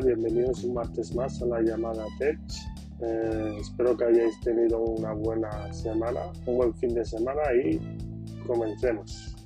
Bienvenidos 0.00 0.64
un 0.64 0.74
martes 0.74 1.14
más 1.14 1.40
a 1.42 1.46
la 1.46 1.60
llamada 1.60 2.06
Tech. 2.18 2.38
Eh, 3.00 3.56
espero 3.60 3.94
que 3.94 4.06
hayáis 4.06 4.40
tenido 4.40 4.80
una 4.80 5.12
buena 5.12 5.70
semana, 5.72 6.20
un 6.46 6.56
buen 6.56 6.74
fin 6.74 6.94
de 6.94 7.04
semana 7.04 7.42
y 7.62 7.78
comencemos. 8.46 9.36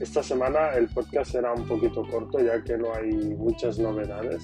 Esta 0.00 0.22
semana 0.22 0.70
el 0.74 0.88
podcast 0.88 1.32
será 1.32 1.52
un 1.52 1.68
poquito 1.68 2.02
corto 2.10 2.40
ya 2.40 2.64
que 2.64 2.78
no 2.78 2.94
hay 2.94 3.12
muchas 3.36 3.78
novedades. 3.78 4.42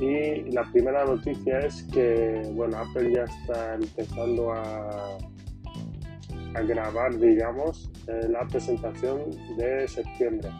Y 0.00 0.50
la 0.52 0.70
primera 0.70 1.06
noticia 1.06 1.60
es 1.60 1.84
que 1.84 2.42
bueno, 2.52 2.76
Apple 2.76 3.14
ya 3.14 3.24
está 3.24 3.74
empezando 3.74 4.52
a, 4.52 5.16
a 6.54 6.62
grabar, 6.62 7.18
digamos, 7.18 7.90
eh, 8.06 8.28
la 8.28 8.46
presentación 8.46 9.30
de 9.56 9.88
septiembre. 9.88 10.50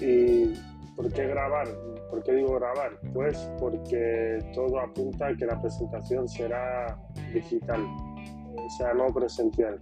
¿Y 0.00 0.54
por 0.98 1.12
qué 1.12 1.28
grabar? 1.28 1.68
¿Por 2.10 2.24
qué 2.24 2.32
digo 2.32 2.54
grabar? 2.54 2.98
Pues 3.14 3.38
porque 3.60 4.40
todo 4.52 4.80
apunta 4.80 5.28
a 5.28 5.36
que 5.36 5.46
la 5.46 5.60
presentación 5.60 6.28
será 6.28 6.98
digital, 7.32 7.86
o 8.56 8.70
sea, 8.76 8.92
no 8.94 9.06
presencial. 9.14 9.78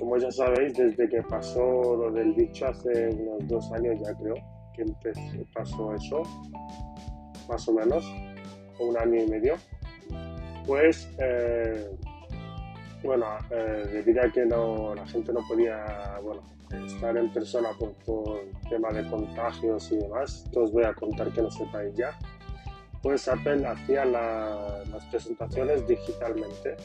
Como 0.00 0.16
ya 0.16 0.30
sabéis, 0.30 0.72
desde 0.72 1.06
que 1.06 1.22
pasó 1.24 1.96
lo 1.96 2.10
del 2.10 2.34
dicho 2.34 2.66
hace 2.66 3.10
unos 3.10 3.46
dos 3.46 3.70
años 3.72 4.00
ya 4.02 4.14
creo 4.14 4.36
que 4.72 4.84
pasó 5.52 5.94
eso, 5.94 6.22
más 7.46 7.68
o 7.68 7.74
menos, 7.74 8.10
un 8.80 8.96
año 8.96 9.22
y 9.22 9.28
medio, 9.28 9.56
pues 10.66 11.10
eh, 11.18 11.90
bueno, 13.02 13.26
eh, 13.50 13.86
debido 13.92 14.22
a 14.22 14.32
que 14.32 14.46
no, 14.46 14.94
la 14.94 15.06
gente 15.06 15.30
no 15.34 15.40
podía, 15.46 16.18
bueno, 16.22 16.42
estar 16.70 17.16
en 17.16 17.32
persona 17.32 17.70
por, 17.78 17.94
tema 18.68 18.90
de 18.90 19.08
contagios 19.08 19.90
y 19.92 19.98
demás, 19.98 20.44
que 20.52 20.58
os 20.58 20.72
voy 20.72 20.84
a 20.84 20.94
contar 20.94 21.32
que 21.32 21.42
lo 21.42 21.50
sepáis 21.50 21.94
ya, 21.94 22.18
pues 23.02 23.28
Apple 23.28 23.66
hacía 23.66 24.04
las 24.04 25.04
presentaciones 25.10 25.86
digitalmente. 25.86 26.76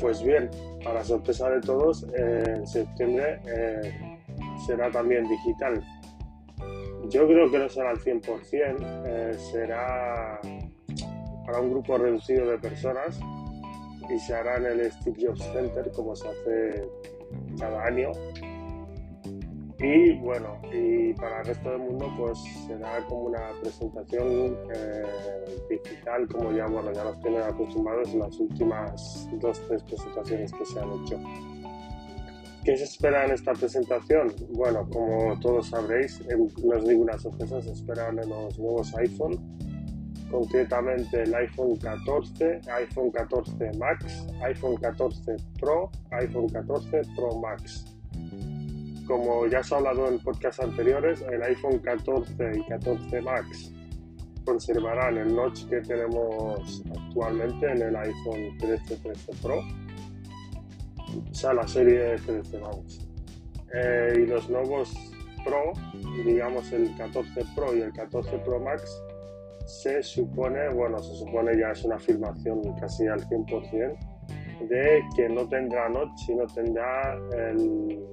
Pues 0.00 0.22
bien, 0.22 0.50
para 0.84 1.02
sorpresa 1.02 1.48
de 1.48 1.60
todos, 1.60 2.04
en 2.14 2.66
septiembre 2.66 3.40
eh, 3.46 4.18
será 4.66 4.90
también 4.90 5.26
digital. 5.28 5.82
Yo 7.08 7.26
creo 7.26 7.50
que 7.50 7.58
no 7.58 7.68
será 7.68 7.90
al 7.90 7.98
100%, 7.98 9.04
eh, 9.06 9.34
será 9.52 10.40
para 11.46 11.60
un 11.60 11.70
grupo 11.70 11.98
reducido 11.98 12.46
de 12.46 12.58
personas 12.58 13.18
y 14.10 14.18
se 14.18 14.34
hará 14.34 14.56
en 14.56 14.66
el 14.66 14.92
Steve 14.92 15.26
Jobs 15.26 15.42
Center 15.52 15.90
como 15.92 16.14
se 16.14 16.28
hace 16.28 16.88
cada 17.58 17.84
año 17.84 18.12
y 19.82 20.12
bueno, 20.18 20.58
y 20.72 21.12
para 21.14 21.40
el 21.40 21.46
resto 21.46 21.70
del 21.70 21.80
mundo 21.80 22.08
pues 22.16 22.38
será 22.68 23.04
como 23.08 23.22
una 23.22 23.50
presentación 23.60 24.56
eh, 24.72 25.04
digital 25.68 26.28
como 26.28 26.52
ya, 26.52 26.66
bueno, 26.66 26.92
ya 26.92 27.02
nos 27.02 27.20
tienen 27.20 27.42
acostumbrados 27.42 28.08
en 28.10 28.20
las 28.20 28.38
últimas 28.38 29.28
dos, 29.40 29.60
tres 29.66 29.82
presentaciones 29.82 30.52
que 30.52 30.64
se 30.64 30.78
han 30.78 30.88
hecho. 30.92 31.20
¿Qué 32.64 32.76
se 32.76 32.84
espera 32.84 33.24
en 33.24 33.32
esta 33.32 33.54
presentación? 33.54 34.32
Bueno, 34.50 34.88
como 34.88 35.38
todos 35.40 35.70
sabréis, 35.70 36.20
en, 36.28 36.46
no 36.64 36.76
os 36.76 36.86
digo 36.86 37.02
unas 37.02 37.20
sorpresas, 37.20 37.64
se 37.64 37.72
esperan 37.72 38.16
los 38.16 38.56
nuevos 38.56 38.94
iPhone, 38.98 39.36
concretamente 40.30 41.24
el 41.24 41.34
iPhone 41.34 41.76
14, 41.78 42.60
iPhone 42.70 43.10
14 43.10 43.72
Max, 43.78 44.28
iPhone 44.44 44.76
14 44.76 45.36
Pro, 45.58 45.90
iPhone 46.12 46.48
14 46.50 47.02
Pro 47.16 47.40
Max 47.40 47.91
como 49.12 49.46
ya 49.46 49.62
se 49.62 49.74
ha 49.74 49.76
hablado 49.76 50.08
en 50.08 50.18
podcasts 50.20 50.62
anteriores, 50.62 51.20
el 51.30 51.42
iPhone 51.42 51.80
14 51.80 52.32
y 52.56 52.64
14 52.64 53.20
Max 53.20 53.70
conservarán 54.46 55.18
el 55.18 55.36
notch 55.36 55.68
que 55.68 55.82
tenemos 55.82 56.82
actualmente 56.90 57.70
en 57.70 57.82
el 57.82 57.94
iPhone 57.94 58.56
13, 58.58 58.96
13 58.96 59.32
Pro, 59.42 59.58
o 61.30 61.34
sea, 61.34 61.52
la 61.52 61.68
serie 61.68 62.16
13, 62.24 62.58
vamos. 62.58 63.06
Eh, 63.74 64.14
y 64.16 64.26
los 64.26 64.48
nuevos 64.48 64.94
Pro, 65.44 65.74
digamos 66.24 66.72
el 66.72 66.96
14 66.96 67.44
Pro 67.54 67.76
y 67.76 67.82
el 67.82 67.92
14 67.92 68.38
Pro 68.38 68.60
Max, 68.60 68.82
se 69.66 70.02
supone, 70.02 70.70
bueno, 70.70 70.98
se 71.00 71.14
supone 71.16 71.52
ya 71.58 71.72
es 71.72 71.84
una 71.84 71.96
afirmación 71.96 72.62
casi 72.80 73.06
al 73.08 73.20
100%, 73.28 73.98
de 74.70 75.02
que 75.14 75.28
no 75.28 75.46
tendrá 75.48 75.90
notch, 75.90 76.16
sino 76.24 76.46
tendrá 76.46 77.14
el 77.36 78.11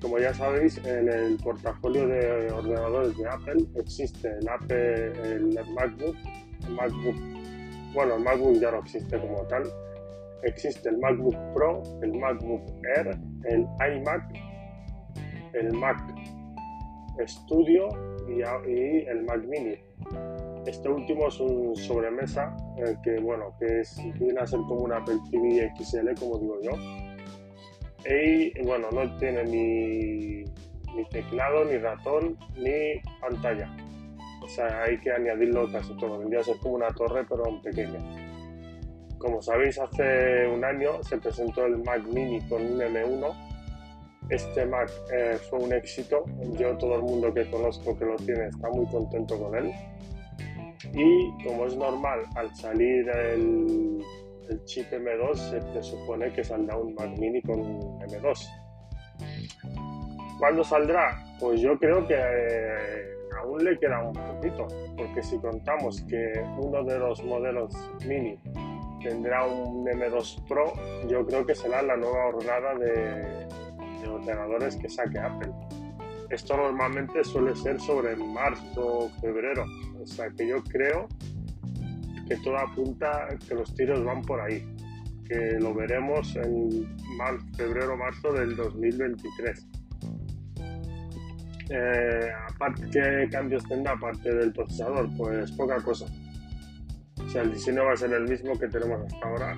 Como 0.00 0.18
ya 0.18 0.34
sabéis, 0.34 0.78
en 0.84 1.08
el 1.08 1.36
portafolio 1.36 2.08
de 2.08 2.50
ordenadores 2.50 3.16
de 3.16 3.28
Apple 3.28 3.66
existe 3.76 4.30
el, 4.40 4.48
Apple, 4.48 5.12
el 5.22 5.56
MacBook, 5.74 6.16
el 6.66 6.74
MacBook, 6.74 7.16
bueno, 7.94 8.16
el 8.16 8.24
MacBook 8.24 8.54
ya 8.54 8.72
no 8.72 8.78
existe 8.78 9.18
como 9.20 9.42
tal. 9.44 9.62
Existe 10.42 10.88
el 10.88 10.98
MacBook 10.98 11.36
Pro, 11.54 11.82
el 12.02 12.14
MacBook 12.14 12.62
Air, 12.96 13.16
el 13.44 13.66
iMac, 13.94 14.24
el 15.52 15.72
Mac 15.74 16.02
Studio 17.26 17.88
y, 18.26 18.40
y 18.40 19.06
el 19.06 19.22
Mac 19.24 19.44
Mini 19.46 19.76
este 20.66 20.88
último 20.88 21.28
es 21.28 21.40
un 21.40 21.74
sobremesa 21.74 22.54
eh, 22.76 22.96
que, 23.02 23.18
bueno, 23.20 23.54
que 23.58 23.80
es, 23.80 23.96
viene 24.18 24.40
a 24.40 24.46
ser 24.46 24.60
como 24.60 24.82
una 24.82 25.02
TV 25.04 25.72
XL, 25.78 26.14
como 26.18 26.38
digo 26.38 26.60
yo. 26.62 26.72
Y 28.08 28.62
bueno, 28.62 28.88
no 28.92 29.16
tiene 29.18 29.44
ni, 29.44 30.44
teclado, 31.10 31.64
ni 31.64 31.78
ratón, 31.78 32.38
ni 32.56 33.00
pantalla. 33.20 33.74
O 34.42 34.48
sea, 34.48 34.82
hay 34.82 34.98
que 35.00 35.12
añadirlo 35.12 35.70
casi 35.70 35.96
todo. 35.96 36.18
Vendría 36.18 36.40
a 36.40 36.44
ser 36.44 36.56
como 36.58 36.74
una 36.76 36.88
torre, 36.88 37.24
pero 37.28 37.60
pequeña. 37.62 38.00
Como 39.18 39.42
sabéis, 39.42 39.78
hace 39.78 40.46
un 40.48 40.64
año 40.64 41.02
se 41.02 41.18
presentó 41.18 41.66
el 41.66 41.78
Mac 41.78 42.02
Mini 42.06 42.40
con 42.48 42.62
un 42.62 42.80
M1. 42.80 43.46
Este 44.30 44.64
Mac 44.64 44.90
eh, 45.12 45.38
fue 45.50 45.58
un 45.58 45.72
éxito. 45.72 46.24
Yo, 46.58 46.76
todo 46.78 46.96
el 46.96 47.02
mundo 47.02 47.32
que 47.34 47.50
conozco 47.50 47.98
que 47.98 48.06
lo 48.06 48.16
tiene, 48.16 48.46
está 48.46 48.70
muy 48.70 48.86
contento 48.86 49.38
con 49.38 49.56
él 49.56 49.72
y 50.94 51.44
como 51.44 51.66
es 51.66 51.76
normal, 51.76 52.20
al 52.36 52.54
salir 52.54 53.08
el, 53.08 54.04
chip 54.64 54.90
M2 54.90 55.34
se 55.36 55.60
presupone 55.72 56.32
que 56.32 56.42
saldrá 56.42 56.76
un 56.76 56.94
Mac 56.94 57.16
Mini 57.18 57.40
con 57.42 57.60
M2. 58.00 58.48
¿Cuándo 60.40 60.64
saldrá? 60.64 61.22
Pues 61.38 61.60
yo 61.60 61.78
creo 61.78 62.06
que 62.06 62.16
eh, 62.16 63.04
aún 63.40 63.64
le 63.64 63.78
queda 63.78 64.02
un 64.02 64.12
poquito, 64.12 64.66
porque 64.96 65.22
si 65.22 65.38
contamos 65.38 66.02
que 66.08 66.42
uno 66.58 66.82
de 66.82 66.98
los 66.98 67.22
modelos 67.24 67.72
mini 68.06 68.36
tendrá 69.02 69.46
un 69.46 69.86
M2 69.86 70.48
Pro, 70.48 70.72
yo 71.08 71.24
creo 71.26 71.46
que 71.46 71.54
será 71.54 71.82
la 71.82 71.96
nueva 71.96 72.26
hornada 72.26 72.74
de, 72.74 73.46
de 74.00 74.08
ordenadores 74.08 74.76
que 74.76 74.88
saque 74.88 75.18
Apple. 75.18 75.52
Esto 76.30 76.56
normalmente 76.56 77.24
suele 77.24 77.56
ser 77.56 77.80
sobre 77.80 78.14
marzo 78.14 78.86
o 78.86 79.08
febrero, 79.20 79.64
o 80.00 80.06
sea 80.06 80.30
que 80.30 80.48
yo 80.48 80.62
creo 80.64 81.08
que 82.28 82.36
todo 82.36 82.58
apunta 82.58 83.28
que 83.46 83.54
los 83.54 83.74
tiros 83.74 84.04
van 84.04 84.22
por 84.22 84.40
ahí, 84.40 84.64
que 85.28 85.58
lo 85.60 85.74
veremos 85.74 86.36
en 86.36 86.86
febrero 87.56 87.96
marzo 87.96 88.32
del 88.32 88.56
2023. 88.56 89.66
Eh, 91.70 92.30
aparte, 92.52 92.88
¿Qué 92.90 93.28
cambios 93.30 93.64
tendrá 93.68 93.92
aparte 93.92 94.34
del 94.34 94.52
procesador? 94.52 95.08
Pues 95.16 95.52
poca 95.52 95.76
cosa. 95.76 96.06
O 97.24 97.28
sea, 97.28 97.42
el 97.42 97.52
diseño 97.52 97.84
va 97.84 97.92
a 97.92 97.96
ser 97.96 98.12
el 98.12 98.28
mismo 98.28 98.58
que 98.58 98.66
tenemos 98.68 99.06
hasta 99.06 99.28
ahora 99.28 99.56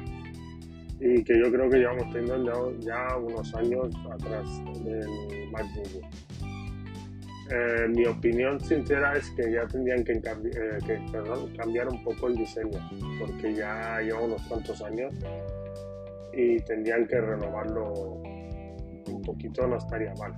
y 1.00 1.24
que 1.24 1.38
yo 1.38 1.50
creo 1.50 1.68
que 1.68 1.78
llevamos 1.78 2.12
teniendo 2.12 2.78
ya, 2.80 3.16
unos 3.16 3.54
años 3.54 3.88
atrás 4.12 4.46
del 4.84 5.50
MacBook. 5.50 6.04
Eh, 7.50 7.88
mi 7.88 8.06
opinión 8.06 8.60
sincera 8.60 9.16
es 9.16 9.30
que 9.30 9.52
ya 9.52 9.66
tendrían 9.66 10.04
que, 10.04 10.12
eh, 10.12 10.78
que 10.86 11.56
cambiar 11.56 11.88
un 11.88 12.02
poco 12.02 12.28
el 12.28 12.36
diseño, 12.36 12.78
porque 13.18 13.54
ya 13.54 14.00
lleva 14.00 14.20
unos 14.20 14.42
cuantos 14.46 14.80
años 14.82 15.12
y 16.32 16.58
tendrían 16.60 17.06
que 17.06 17.20
renovarlo 17.20 17.92
un 17.92 19.22
poquito, 19.24 19.66
no 19.66 19.76
estaría 19.76 20.14
mal. 20.14 20.32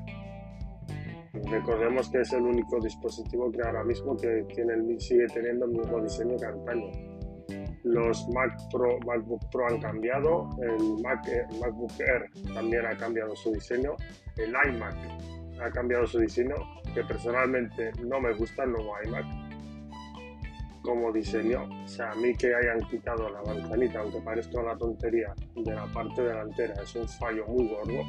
Recordemos 1.51 2.09
que 2.11 2.21
es 2.21 2.33
el 2.33 2.43
único 2.43 2.81
dispositivo 2.81 3.51
que 3.51 3.63
ahora 3.63 3.85
mismo 3.85 4.17
que 4.17 4.45
tiene 4.55 4.75
sigue 5.01 5.27
teniendo 5.27 5.67
el 5.67 5.73
mismo 5.73 6.01
diseño 6.01 6.37
que 6.37 6.47
antaño. 6.47 6.91
Los 7.83 8.27
Mac 8.31 8.57
Pro, 8.73 8.99
MacBook 9.07 9.43
Pro 9.51 9.67
han 9.69 9.81
cambiado, 9.81 10.49
el, 10.63 11.03
Mac, 11.03 11.21
MacBook 11.61 11.93
Air 12.01 12.31
también 12.55 12.87
ha 12.87 12.97
cambiado 12.97 13.37
su 13.37 13.53
diseño, 13.53 13.95
el 14.39 14.51
iMac 14.51 14.97
ha 15.61 15.71
cambiado 15.71 16.07
su 16.07 16.19
diseño, 16.19 16.55
que 16.95 17.05
personalmente 17.05 17.93
no 18.03 18.21
me 18.21 18.33
gusta 18.35 18.65
el 18.65 18.73
nuevo 18.73 18.95
iMac 19.05 19.27
como 20.83 21.13
diseño. 21.13 21.65
O 21.85 21.89
sea, 21.89 22.13
a 22.13 22.15
mí 22.15 22.35
que 22.35 22.55
hayan 22.55 22.81
quitado 22.89 23.29
la 23.29 23.43
manzanita, 23.43 24.01
aunque 24.01 24.21
parezca 24.21 24.61
una 24.61 24.77
tontería, 24.77 25.35
de 25.57 25.75
la 25.75 25.87
parte 25.87 26.23
delantera, 26.23 26.75
es 26.83 26.95
un 26.95 27.09
fallo 27.09 27.47
muy 27.47 27.67
gordo 27.69 28.05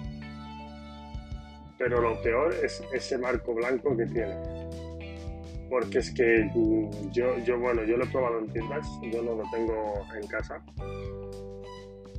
pero 1.77 2.01
lo 2.01 2.21
peor 2.21 2.53
es 2.63 2.81
ese 2.93 3.17
marco 3.17 3.53
blanco 3.53 3.95
que 3.97 4.05
tiene. 4.05 4.35
Porque 5.69 5.97
es 5.99 6.11
que 6.11 6.49
yo, 7.11 7.37
yo, 7.39 7.59
bueno, 7.59 7.83
yo 7.83 7.97
lo 7.97 8.05
he 8.05 8.07
probado 8.07 8.39
en 8.39 8.47
tiendas, 8.49 8.87
yo 9.11 9.21
no 9.21 9.35
lo 9.35 9.43
tengo 9.51 10.05
en 10.15 10.27
casa. 10.27 10.63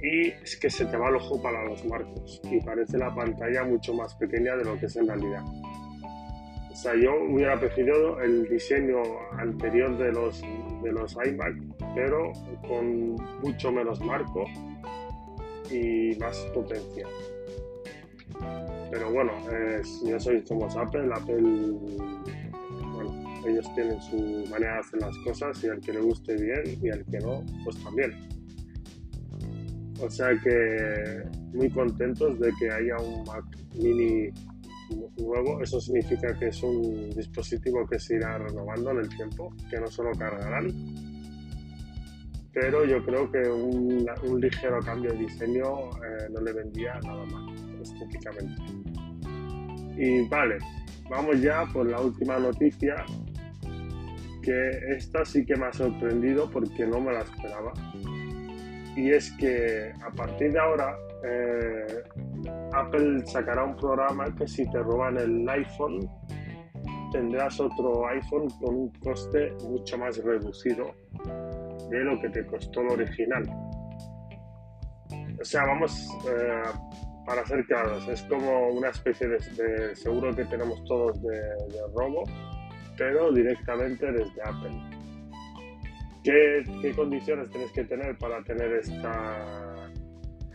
Y 0.03 0.29
es 0.29 0.57
que 0.57 0.69
se 0.69 0.85
te 0.87 0.97
va 0.97 1.09
el 1.09 1.17
ojo 1.17 1.41
para 1.41 1.65
los 1.65 1.85
marcos 1.87 2.41
y 2.45 2.61
parece 2.61 2.99
la 2.99 3.15
pantalla 3.15 3.65
mucho 3.65 3.95
más 3.95 4.15
pequeña 4.17 4.57
de 4.57 4.65
lo 4.65 4.79
que 4.79 4.87
es 4.87 4.97
en 4.97 5.09
realidad. 5.09 5.43
O 6.77 6.79
sea, 6.79 6.95
yo 6.95 7.11
hubiera 7.31 7.59
preferido 7.59 8.21
el 8.21 8.47
diseño 8.51 8.99
anterior 9.39 9.97
de 9.97 10.13
los, 10.13 10.43
de 10.83 10.93
los 10.93 11.17
iMac, 11.25 11.55
pero 11.95 12.31
con 12.69 13.15
mucho 13.43 13.73
menos 13.73 13.99
marco 14.03 14.45
y 15.71 16.15
más 16.19 16.37
potencia. 16.53 17.09
Pero 18.91 19.11
bueno, 19.11 19.33
ya 20.05 20.21
sois 20.21 20.47
como 20.47 20.67
Apple, 20.67 21.09
Apple, 21.15 21.41
bueno, 22.93 23.41
ellos 23.47 23.75
tienen 23.75 23.99
su 24.03 24.45
manera 24.51 24.75
de 24.75 24.81
hacer 24.81 25.01
las 25.01 25.17
cosas 25.25 25.65
y 25.65 25.69
al 25.69 25.81
que 25.81 25.95
le 25.95 26.01
guste 26.03 26.35
bien 26.35 26.79
y 26.83 26.91
al 26.91 27.03
que 27.07 27.19
no, 27.21 27.43
pues 27.65 27.83
también. 27.83 28.13
O 29.99 30.11
sea 30.11 30.29
que 30.45 31.23
muy 31.55 31.71
contentos 31.71 32.39
de 32.39 32.53
que 32.61 32.71
haya 32.71 32.99
un 32.99 33.25
Mac 33.25 33.45
mini 33.77 34.31
nuevo. 35.17 35.63
Eso 35.63 35.81
significa 35.81 36.37
que 36.39 36.49
es 36.49 36.63
un 36.63 37.11
dispositivo 37.11 37.87
que 37.87 37.99
se 37.99 38.17
irá 38.17 38.39
renovando 38.39 38.91
en 38.93 38.99
el 38.99 39.09
tiempo, 39.09 39.53
que 39.71 39.81
no 39.81 39.87
solo 39.89 40.11
cargarán. 40.13 40.69
Pero 42.53 42.85
yo 42.87 43.05
creo 43.05 43.31
que 43.31 43.41
un, 43.49 44.07
ligero 44.41 44.79
cambio 44.81 45.13
de 45.13 45.19
diseño 45.19 45.91
eh, 45.91 46.29
no 46.33 46.41
le 46.41 46.53
vendía 46.53 46.99
nada 47.05 47.25
mal 47.27 47.55
estéticamente. 47.83 48.63
Y 49.99 50.27
vale, 50.29 50.59
vamos 51.11 51.41
ya 51.41 51.67
por 51.73 51.87
la 51.87 52.01
última 52.01 52.39
noticia, 52.39 53.05
que 54.43 54.71
esta 54.97 55.25
sí 55.25 55.45
que 55.45 55.57
me 55.57 55.67
ha 55.67 55.73
sorprendido 55.73 56.51
porque 56.51 56.87
no 56.87 57.01
me 57.01 57.13
la 57.13 57.21
esperaba. 57.21 57.73
Y 58.97 59.11
es 59.11 59.31
que 59.33 59.93
a 60.03 60.11
partir 60.13 60.53
de 60.53 60.59
ahora 60.59 60.97
eh, 61.25 62.03
Apple 62.73 63.27
sacará 63.27 63.65
un 63.65 63.77
programa 63.77 64.25
que 64.37 64.47
si 64.47 64.69
te 64.71 64.79
roban 64.79 65.17
el 65.19 65.49
iPhone 65.49 66.01
tendrás 67.13 67.59
otro 67.61 68.07
iPhone 68.09 68.49
con 68.61 68.75
un 68.75 68.93
coste 69.01 69.53
mucho 69.69 69.97
más 69.99 70.19
reducido 70.23 70.95
de 71.91 72.05
lo 72.05 72.21
que 72.21 72.29
te 72.31 72.45
costó 72.47 72.81
el 72.83 72.89
original. 72.89 73.45
O 75.41 75.45
sea, 75.45 75.65
vamos, 75.65 76.09
eh, 76.29 76.63
para 77.25 77.45
ser 77.47 77.65
claros, 77.67 78.09
es 78.09 78.23
como 78.25 78.69
una 78.69 78.89
especie 78.89 79.29
de, 79.29 79.97
seguro 79.97 80.35
que 80.35 80.45
tenemos 80.45 80.83
todos 80.85 81.21
de, 81.23 81.41
robo, 81.95 82.25
pero 82.97 83.33
directamente 83.33 84.11
desde 84.11 84.43
Apple. 84.43 84.97
¿Qué, 86.25 86.93
condiciones 86.95 87.51
tienes 87.51 87.71
que 87.73 87.85
tener 87.85 88.17
para 88.19 88.43
tener 88.43 88.73
esta, 88.73 89.86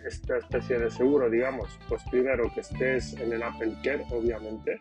esta 0.05 0.37
especie 0.37 0.79
de 0.79 0.89
seguro, 0.89 1.29
digamos? 1.29 1.79
Pues 1.87 2.03
primero 2.09 2.51
que 2.53 2.61
estés 2.61 3.13
en 3.13 3.33
el 3.33 3.43
Apple 3.43 3.73
Care, 3.83 4.03
obviamente, 4.11 4.77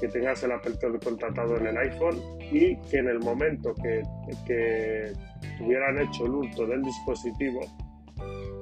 que 0.00 0.08
tengas 0.08 0.42
el 0.42 0.52
Apple 0.52 0.74
Care 0.80 0.98
contratado 0.98 1.56
en 1.56 1.66
el 1.66 1.76
iPhone 1.76 2.20
y 2.40 2.76
que 2.88 2.98
en 2.98 3.08
el 3.08 3.18
momento 3.18 3.74
que, 3.74 4.02
que 4.46 5.12
tuvieran 5.58 5.98
hecho 5.98 6.26
el 6.26 6.32
hurto 6.32 6.66
del 6.66 6.82
dispositivo, 6.82 7.60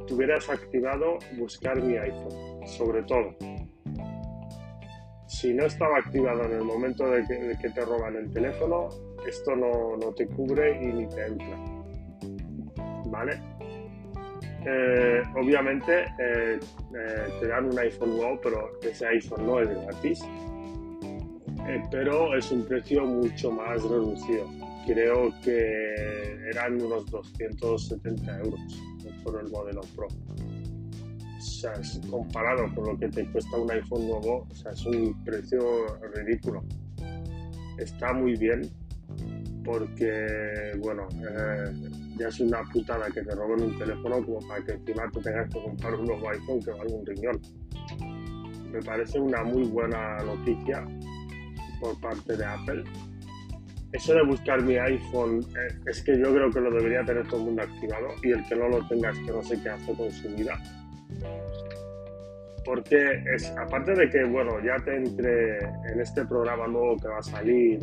tuvieras 0.07 0.49
activado 0.49 1.19
buscar 1.37 1.81
mi 1.83 1.97
iPhone, 1.97 2.67
sobre 2.67 3.03
todo. 3.03 3.37
Si 5.27 5.53
no 5.53 5.67
estaba 5.67 5.99
activado 5.99 6.45
en 6.45 6.53
el 6.53 6.65
momento 6.65 7.11
de 7.11 7.25
que, 7.27 7.71
te 7.71 7.81
roban 7.85 8.17
el 8.17 8.31
teléfono, 8.33 8.89
esto 9.27 9.57
no, 9.57 9.99
te 10.15 10.27
cubre 10.29 10.81
y 10.83 10.93
ni 10.93 11.09
te 11.09 11.27
entra. 11.27 11.59
¿Vale? 13.07 13.41
Eh, 14.67 15.23
obviamente 15.37 16.05
eh, 16.19 16.59
eh, 16.59 17.27
te 17.39 17.49
dan 17.49 17.67
un 17.67 17.79
iPhone 17.79 18.17
nuevo, 18.17 18.41
pero 18.43 18.81
ese 18.83 19.07
iPhone 19.07 19.47
no 19.47 19.61
es 19.61 19.69
gratis. 19.69 20.21
pero 21.91 22.37
es 22.37 22.51
un 22.51 22.65
precio 22.65 23.05
mucho 23.05 23.51
más 23.51 23.83
reducido. 23.83 24.47
Creo 24.87 25.33
que 25.43 26.49
eran 26.51 26.81
unos 26.81 27.11
270 27.11 28.39
euros 28.39 28.61
por 29.23 29.41
el 29.41 29.51
modelo 29.51 29.83
Pro. 29.95 30.07
O 30.07 31.41
sea, 31.41 31.73
comparado 32.11 32.75
con 32.75 32.87
lo 32.87 32.99
que 32.99 33.09
te 33.09 33.25
cuesta 33.31 33.57
un 33.57 33.71
iPhone 33.71 34.09
nuevo, 34.09 34.47
o 34.51 34.55
sea, 34.55 34.73
es 34.73 34.85
un 34.87 35.25
precio 35.25 35.87
ridículo. 36.15 36.63
Está 37.79 38.13
muy 38.13 38.37
bien 38.37 38.63
porque, 39.65 40.73
bueno, 40.79 41.09
ya 42.19 42.29
es 42.29 42.41
una 42.41 42.63
putada 42.73 43.11
que 43.11 43.23
te 43.23 43.35
roben 43.35 43.65
un 43.65 43.79
teléfono 43.79 44.25
como 44.25 44.41
para 44.47 44.65
que 44.65 44.73
encima 44.73 45.11
tú 45.13 45.21
tengas 45.21 45.49
que 45.53 45.63
comprar 45.63 45.95
un 45.95 46.07
nuevo 46.07 46.29
iPhone 46.31 46.63
que 46.63 46.71
valga 46.71 46.95
un 46.95 47.07
riñón. 47.07 47.41
Me 48.71 48.81
parece 48.83 49.21
una 49.21 49.43
muy 49.45 49.65
buena 49.65 50.19
noticia 50.19 50.85
por 51.81 52.01
parte 52.01 52.37
de 52.37 52.45
Apple 52.45 52.85
eso 53.95 54.13
de 54.13 54.25
buscar 54.25 54.61
mi 54.61 54.77
iPhone 54.77 55.39
eh, 55.41 55.73
es 55.87 56.03
que 56.03 56.19
yo 56.19 56.35
creo 56.35 56.51
que 56.51 56.61
lo 56.61 56.71
debería 56.73 57.05
tener 57.05 57.29
todo 57.29 57.39
el 57.39 57.47
mundo 57.47 57.63
activado 57.63 58.09
y 58.25 58.33
el 58.33 58.45
que 58.45 58.57
no 58.57 58.69
lo 58.69 58.87
tenga 58.89 59.11
es 59.11 59.19
que 59.21 59.31
no 59.31 59.43
sé 59.45 59.63
qué 59.63 59.69
hace 59.69 59.95
con 59.95 60.11
su 60.11 60.29
vida. 60.31 60.61
Porque 62.65 63.23
es, 63.37 63.55
aparte 63.57 63.95
de 63.95 64.11
que, 64.11 64.25
bueno, 64.25 64.59
ya 64.65 64.83
te 64.85 64.97
entre 64.97 65.59
en 65.59 66.01
este 66.01 66.25
programa 66.25 66.67
nuevo 66.67 66.97
que 66.97 67.07
va 67.07 67.19
a 67.19 67.23
salir, 67.23 67.79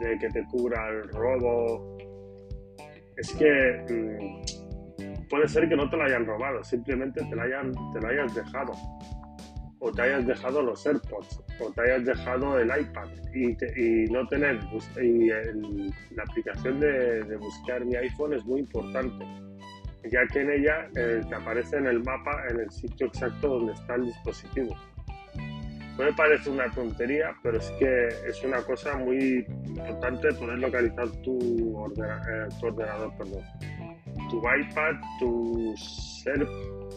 de 0.00 0.18
que 0.18 0.28
te 0.30 0.44
cubra 0.46 0.88
el 0.88 1.08
robo, 1.10 1.95
es 3.16 3.32
que 3.34 3.84
mm, 3.90 5.28
puede 5.28 5.48
ser 5.48 5.68
que 5.68 5.76
no 5.76 5.88
te 5.88 5.96
lo 5.96 6.04
hayan 6.04 6.26
robado, 6.26 6.62
simplemente 6.62 7.24
te 7.24 7.36
lo, 7.36 7.42
hayan, 7.42 7.72
te 7.92 8.00
lo 8.00 8.08
hayas 8.08 8.34
dejado. 8.34 8.72
O 9.78 9.92
te 9.92 10.02
hayas 10.02 10.26
dejado 10.26 10.62
los 10.62 10.86
AirPods 10.86 11.44
o 11.60 11.70
te 11.70 11.82
hayas 11.82 12.06
dejado 12.06 12.58
el 12.58 12.68
iPad 12.68 13.08
y, 13.34 14.10
no 14.10 14.26
tener 14.28 14.58
y 15.02 15.28
la 15.28 16.22
aplicación 16.28 16.80
de, 16.80 17.36
buscar 17.36 17.84
mi 17.84 17.94
iPhone 17.94 18.32
es 18.32 18.44
muy 18.46 18.60
importante 18.60 19.24
ya 20.10 20.26
que 20.32 20.40
en 20.40 20.50
ella 20.50 20.88
eh, 20.96 21.20
te 21.28 21.34
aparece 21.34 21.76
en 21.76 21.86
el 21.86 22.02
mapa 22.04 22.44
en 22.48 22.60
el 22.60 22.70
sitio 22.70 23.08
exacto 23.08 23.48
donde 23.48 23.74
está 23.74 23.96
el 23.96 24.06
dispositivo 24.06 24.74
Puede 25.96 26.12
parecer 26.12 26.52
una 26.52 26.70
tontería, 26.72 27.34
pero 27.42 27.56
es 27.56 27.70
que 27.78 28.08
es 28.28 28.44
una 28.44 28.60
cosa 28.62 28.96
muy 28.98 29.46
importante 29.66 30.28
poder 30.34 30.58
localizar 30.58 31.08
tu, 31.22 31.38
eh, 31.38 32.48
ordenador, 32.62 33.16
perdón. 33.16 33.42
Tu 34.28 34.38
iPad, 34.38 34.94
tus 35.18 36.24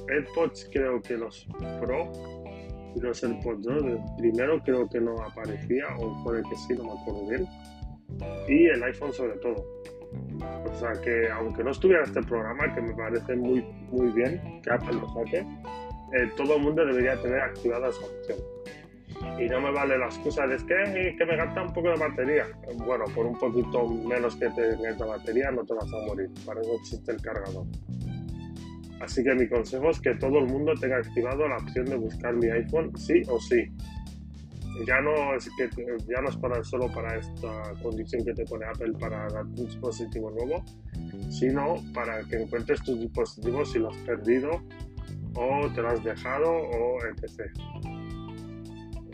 AirPods, 0.09 0.69
creo 0.73 1.01
que 1.01 1.15
los 1.15 1.47
Pro 1.79 2.11
y 2.93 2.99
los 2.99 3.23
AirPods 3.23 3.61
2, 3.61 3.83
primero 4.17 4.61
creo 4.63 4.89
que 4.89 4.99
no 4.99 5.15
aparecía, 5.21 5.85
o 5.97 6.21
puede 6.25 6.43
que 6.43 6.55
sí, 6.67 6.73
no 6.73 6.83
me 6.83 6.99
acuerdo 6.99 7.27
bien. 7.29 7.47
Y 8.49 8.65
el 8.65 8.83
iPhone 8.83 9.13
sobre 9.13 9.37
todo. 9.37 9.65
O 10.65 10.73
sea 10.77 10.91
que 11.01 11.29
aunque 11.29 11.63
no 11.63 11.71
estuviera 11.71 12.03
este 12.03 12.21
programa, 12.23 12.73
que 12.73 12.81
me 12.81 12.93
parece 12.95 13.35
muy, 13.35 13.61
muy 13.91 14.09
bien 14.11 14.61
que 14.61 14.71
Apple 14.71 14.99
lo 14.99 15.07
saque, 15.13 15.37
eh, 15.37 16.31
todo 16.35 16.55
el 16.55 16.63
mundo 16.63 16.83
debería 16.85 17.21
tener 17.21 17.39
activada 17.39 17.89
esa 17.89 18.05
opción 18.05 18.39
y 19.38 19.48
no 19.48 19.62
me 19.62 19.71
vale 19.71 19.98
la 19.98 20.05
excusa 20.05 20.48
de 20.48 20.57
que, 20.57 21.15
que 21.17 21.25
me 21.25 21.36
gasta 21.36 21.62
un 21.62 21.74
poco 21.74 21.89
de 21.89 21.98
batería. 21.98 22.45
Bueno, 22.77 23.05
por 23.13 23.25
un 23.25 23.38
poquito 23.38 23.88
menos 23.88 24.36
que 24.36 24.50
te 24.50 24.75
gasta 24.81 25.05
batería 25.05 25.51
no 25.51 25.63
te 25.65 25.74
vas 25.74 25.91
a 25.93 26.05
morir, 26.07 26.29
para 26.45 26.62
eso 26.62 26.75
existe 26.79 27.12
el 27.12 27.21
cargador. 27.21 27.65
Así 29.01 29.24
que 29.24 29.33
mi 29.33 29.48
consejo 29.48 29.89
es 29.89 30.00
que 30.00 30.13
todo 30.15 30.39
el 30.39 30.48
mundo 30.48 30.74
tenga 30.79 30.98
activado 30.98 31.48
la 31.48 31.57
opción 31.57 31.86
de 31.86 31.95
buscar 31.95 32.36
mi 32.36 32.48
iPhone 32.48 32.91
sí 32.98 33.21
o 33.29 33.39
sí. 33.39 33.65
Ya 34.86 35.01
no 35.01 35.36
es 35.36 35.50
que 35.57 35.69
ya 36.07 36.21
no 36.21 36.29
es 36.29 36.38
para 36.38 36.63
solo 36.63 36.89
para 36.93 37.17
esta 37.17 37.74
condición 37.81 38.24
que 38.24 38.33
te 38.33 38.45
pone 38.45 38.65
Apple 38.65 38.93
para 39.00 39.27
dar 39.27 39.45
un 39.45 39.55
dispositivo 39.55 40.31
nuevo, 40.31 40.63
sino 41.29 41.75
para 41.93 42.24
que 42.24 42.41
encuentres 42.41 42.81
tus 42.83 43.00
dispositivos 43.00 43.71
si 43.71 43.79
los 43.79 43.95
has 43.95 44.03
perdido 44.03 44.51
o 45.36 45.69
te 45.74 45.81
lo 45.81 45.89
has 45.89 46.03
dejado 46.03 46.50
o 46.50 46.98
etc 47.05 47.98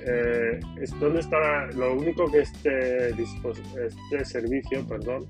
eh, 0.05 0.59
¿dónde 0.99 1.19
está 1.19 1.67
lo 1.75 1.93
único 1.95 2.25
que 2.31 2.39
este, 2.39 3.09
este 3.09 4.25
servicio, 4.25 4.87
perdón, 4.87 5.25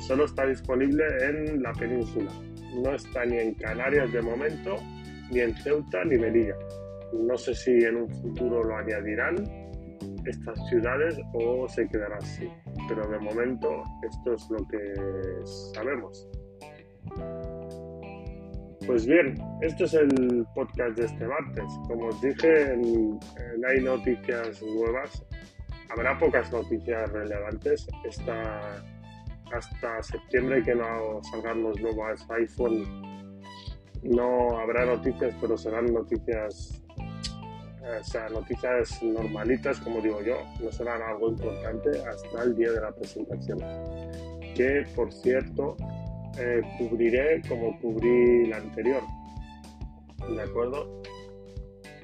solo 0.00 0.24
está 0.24 0.46
disponible 0.46 1.04
en 1.22 1.62
la 1.62 1.72
península? 1.72 2.30
No 2.82 2.94
está 2.94 3.24
ni 3.24 3.38
en 3.38 3.54
Canarias 3.54 4.12
de 4.12 4.22
momento, 4.22 4.76
ni 5.30 5.40
en 5.40 5.54
Ceuta, 5.56 6.04
ni 6.04 6.18
Melilla. 6.18 6.54
No 7.12 7.36
sé 7.36 7.54
si 7.54 7.72
en 7.72 7.96
un 7.96 8.08
futuro 8.08 8.62
lo 8.62 8.76
añadirán 8.76 9.36
estas 10.26 10.68
ciudades 10.68 11.18
o 11.32 11.68
se 11.68 11.86
quedará 11.88 12.16
así. 12.18 12.48
Pero 12.88 13.08
de 13.08 13.18
momento 13.18 13.82
esto 14.08 14.34
es 14.34 14.48
lo 14.50 14.66
que 14.68 14.94
sabemos. 15.74 16.28
Pues 18.86 19.06
bien, 19.06 19.36
este 19.60 19.84
es 19.84 19.94
el 19.94 20.46
podcast 20.54 20.96
de 20.96 21.04
este 21.04 21.26
martes. 21.26 21.64
Como 21.86 22.06
os 22.06 22.20
dije, 22.20 22.76
no 22.76 23.68
hay 23.68 23.80
noticias 23.82 24.62
nuevas. 24.62 25.22
Habrá 25.90 26.18
pocas 26.18 26.50
noticias 26.50 27.10
relevantes. 27.12 27.86
hasta 29.52 30.02
septiembre 30.02 30.62
que 30.62 30.74
no 30.74 31.20
salgan 31.30 31.62
los 31.62 31.78
nuevos 31.80 32.26
iPhone, 32.30 33.10
no 34.02 34.58
habrá 34.58 34.86
noticias, 34.86 35.34
pero 35.40 35.58
serán 35.58 35.92
noticias, 35.92 36.82
o 38.00 38.04
sea, 38.04 38.28
noticias 38.30 39.02
normalitas, 39.02 39.78
como 39.80 40.00
digo 40.00 40.22
yo. 40.22 40.36
No 40.62 40.72
serán 40.72 41.02
algo 41.02 41.30
importante 41.30 41.90
hasta 42.08 42.42
el 42.44 42.56
día 42.56 42.72
de 42.72 42.80
la 42.80 42.92
presentación. 42.92 43.58
Que, 44.54 44.86
por 44.94 45.12
cierto, 45.12 45.76
eh, 46.38 46.62
cubriré 46.78 47.42
como 47.48 47.78
cubrí 47.80 48.46
la 48.46 48.58
anterior. 48.58 49.02
¿De 50.28 50.42
acuerdo? 50.42 51.02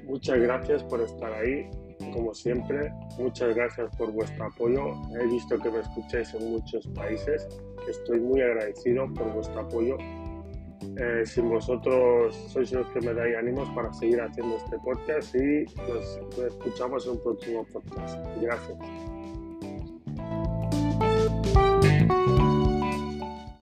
Muchas 0.05 0.39
gracias 0.39 0.85
por 0.85 1.01
estar 1.01 1.33
ahí, 1.33 1.69
como 2.13 2.33
siempre. 2.35 2.93
Muchas 3.19 3.55
gracias 3.55 3.95
por 3.97 4.13
vuestro 4.13 4.45
apoyo. 4.45 4.93
He 5.21 5.27
visto 5.27 5.59
que 5.59 5.71
me 5.71 5.81
escucháis 5.81 6.33
en 6.35 6.53
muchos 6.53 6.87
países. 6.89 7.49
Estoy 7.89 8.21
muy 8.21 8.41
agradecido 8.41 9.13
por 9.15 9.33
vuestro 9.33 9.61
apoyo. 9.61 9.97
Eh, 10.99 11.27
sin 11.27 11.51
vosotros 11.51 12.35
sois 12.49 12.73
los 12.73 12.89
que 12.91 13.01
me 13.01 13.13
dais 13.13 13.37
ánimos 13.37 13.69
para 13.71 13.93
seguir 13.93 14.21
haciendo 14.21 14.57
este 14.57 14.79
podcast 14.79 15.35
y 15.35 15.65
nos 15.89 16.21
escuchamos 16.47 17.05
en 17.07 17.13
un 17.13 17.23
próximo 17.23 17.67
podcast. 17.73 18.19
Gracias. 18.41 19.16